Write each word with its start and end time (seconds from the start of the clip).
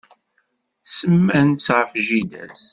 Semman-tt 0.93 1.69
ɣef 1.77 1.91
jida-s. 2.05 2.65